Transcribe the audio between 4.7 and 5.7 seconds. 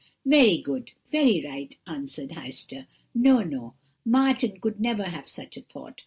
never have such a